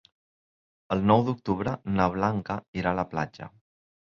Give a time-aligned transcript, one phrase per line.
[0.95, 3.53] El nou d'octubre na Blanca irà a la platja.